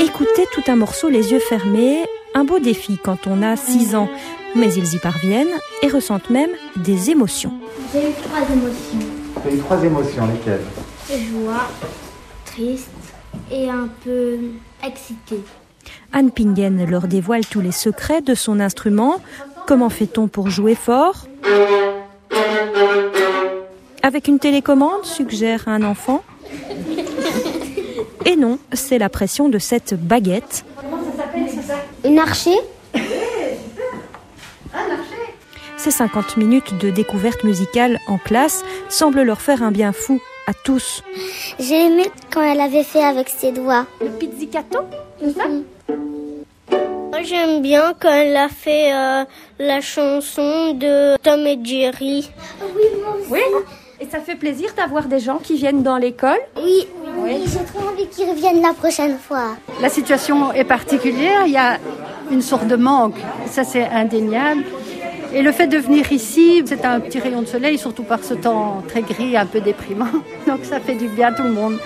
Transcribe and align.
Écouter 0.00 0.46
tout 0.52 0.62
un 0.68 0.76
morceau 0.76 1.08
les 1.08 1.32
yeux 1.32 1.40
fermés, 1.40 2.04
un 2.34 2.44
beau 2.44 2.58
défi 2.58 2.98
quand 3.02 3.26
on 3.26 3.42
a 3.42 3.56
6 3.56 3.94
ans, 3.94 4.08
mais 4.54 4.72
ils 4.72 4.94
y 4.94 4.98
parviennent 4.98 5.54
et 5.82 5.88
ressentent 5.88 6.30
même 6.30 6.50
des 6.76 7.10
émotions. 7.10 7.52
J'ai 7.92 8.10
eu 8.10 8.12
trois 8.12 8.40
émotions. 8.40 8.98
Tu 9.42 9.48
as 9.48 9.52
eu 9.52 9.58
trois 9.58 9.84
émotions, 9.84 10.26
lesquelles? 10.26 10.60
Joie, 11.08 11.68
triste 12.44 12.88
et 13.50 13.68
un 13.68 13.88
peu 14.04 14.38
excitée. 14.86 15.42
Anne 16.12 16.30
Pingen 16.30 16.88
leur 16.88 17.08
dévoile 17.08 17.44
tous 17.44 17.60
les 17.60 17.72
secrets 17.72 18.22
de 18.22 18.34
son 18.34 18.60
instrument. 18.60 19.16
Comment 19.66 19.90
fait-on 19.90 20.28
pour 20.28 20.50
jouer 20.50 20.74
fort? 20.74 21.26
Avec 24.02 24.28
une 24.28 24.38
télécommande, 24.38 25.04
suggère 25.04 25.66
un 25.66 25.82
enfant. 25.82 26.22
Et 28.26 28.36
non, 28.36 28.58
c'est 28.72 28.98
la 28.98 29.08
pression 29.08 29.48
de 29.48 29.58
cette 29.58 29.94
baguette. 29.94 30.64
Une 32.04 32.18
archer 32.18 32.56
Ces 35.76 35.90
50 35.90 36.38
minutes 36.38 36.78
de 36.78 36.90
découverte 36.90 37.44
musicale 37.44 37.98
en 38.08 38.16
classe 38.16 38.64
semblent 38.88 39.22
leur 39.22 39.42
faire 39.42 39.62
un 39.62 39.70
bien 39.70 39.92
fou 39.92 40.20
à 40.46 40.54
tous. 40.54 41.02
J'ai 41.58 41.86
aimé 41.86 42.10
quand 42.32 42.42
elle 42.42 42.60
avait 42.60 42.84
fait 42.84 43.04
avec 43.04 43.28
ses 43.28 43.52
doigts. 43.52 43.86
Le 44.00 44.08
pizzicato 44.08 44.78
Moi, 45.20 47.22
j'aime 47.22 47.60
bien 47.60 47.92
quand 48.00 48.10
elle 48.10 48.36
a 48.36 48.48
fait 48.48 48.92
euh, 48.94 49.24
la 49.58 49.80
chanson 49.82 50.72
de 50.74 51.16
Tom 51.18 51.46
et 51.46 51.58
Jerry. 51.62 52.30
Oui. 53.28 53.40
Et 54.00 54.06
ça 54.06 54.20
fait 54.20 54.36
plaisir 54.36 54.70
d'avoir 54.76 55.04
des 55.06 55.20
gens 55.20 55.38
qui 55.38 55.56
viennent 55.56 55.82
dans 55.82 55.98
l'école. 55.98 56.40
Oui, 56.56 56.86
j'ai 57.28 57.64
trop 57.64 57.88
envie 57.88 58.06
qu'ils 58.08 58.28
reviennent 58.28 58.62
la 58.62 58.72
prochaine 58.72 59.18
fois. 59.18 59.56
La 59.80 59.88
situation 59.88 60.52
est 60.52 60.64
particulière, 60.64 61.42
il 61.46 61.52
y 61.52 61.56
a 61.56 61.78
une 62.30 62.42
sorte 62.42 62.66
de 62.66 62.76
manque, 62.76 63.16
ça 63.46 63.64
c'est 63.64 63.86
indéniable. 63.86 64.64
Et 65.32 65.42
le 65.42 65.50
fait 65.50 65.66
de 65.66 65.78
venir 65.78 66.12
ici, 66.12 66.62
c'est 66.64 66.84
un 66.84 67.00
petit 67.00 67.18
rayon 67.18 67.42
de 67.42 67.46
soleil, 67.46 67.76
surtout 67.76 68.04
par 68.04 68.22
ce 68.22 68.34
temps 68.34 68.84
très 68.86 69.02
gris, 69.02 69.36
un 69.36 69.46
peu 69.46 69.60
déprimant. 69.60 70.06
Donc 70.46 70.60
ça 70.62 70.78
fait 70.78 70.94
du 70.94 71.08
bien 71.08 71.28
à 71.28 71.32
tout 71.32 71.42
le 71.42 71.50
monde. 71.50 71.78